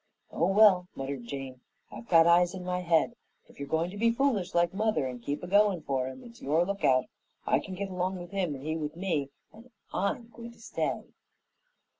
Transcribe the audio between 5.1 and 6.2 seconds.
keep a goin' for